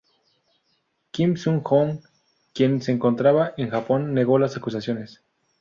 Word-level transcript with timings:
Kim 1.11 1.37
Sung-hoon, 1.37 2.01
quien 2.55 2.81
se 2.81 2.91
encontraba 2.91 3.53
en 3.57 3.69
Japón, 3.69 4.15
negó 4.15 4.39
las 4.39 4.57
acusaciones. 4.57 5.21